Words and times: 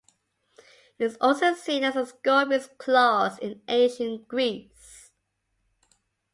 It 0.97 1.03
was 1.03 1.17
also 1.21 1.53
seen 1.53 1.83
as 1.83 1.93
the 1.93 2.07
Scorpion's 2.07 2.69
Claws 2.79 3.37
in 3.37 3.61
ancient 3.67 4.27
Greece. 4.27 5.11